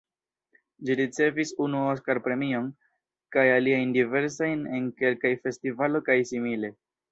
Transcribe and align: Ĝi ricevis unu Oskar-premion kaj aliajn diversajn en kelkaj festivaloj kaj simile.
Ĝi 0.87 0.95
ricevis 0.99 1.51
unu 1.65 1.81
Oskar-premion 1.89 2.71
kaj 3.37 3.45
aliajn 3.59 3.93
diversajn 3.99 4.67
en 4.81 4.91
kelkaj 5.05 5.35
festivaloj 5.47 6.05
kaj 6.11 6.21
simile. 6.35 6.77